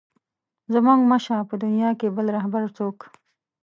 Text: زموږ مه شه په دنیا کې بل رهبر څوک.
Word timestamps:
زموږ 0.73 0.99
مه 1.09 1.17
شه 1.25 1.35
په 1.49 1.55
دنیا 1.63 1.89
کې 1.99 2.13
بل 2.15 2.25
رهبر 2.35 2.63
څوک. 2.77 2.97